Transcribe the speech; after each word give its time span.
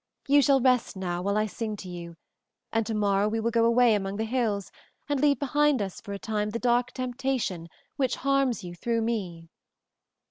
You 0.27 0.41
shall 0.41 0.59
rest 0.59 0.97
now 0.97 1.21
while 1.21 1.37
I 1.37 1.45
sing 1.45 1.75
to 1.75 1.87
you, 1.87 2.17
and 2.73 2.87
tomorrow 2.87 3.27
we 3.27 3.39
will 3.39 3.51
go 3.51 3.65
away 3.65 3.93
among 3.93 4.15
the 4.15 4.23
hills 4.25 4.71
and 5.07 5.19
leave 5.19 5.37
behind 5.37 5.79
us 5.79 6.01
for 6.01 6.11
a 6.11 6.17
time 6.17 6.49
the 6.49 6.57
dark 6.57 6.91
temptation 6.91 7.67
which 7.97 8.15
harms 8.15 8.63
you 8.63 8.73
through 8.73 9.03
me." 9.03 9.51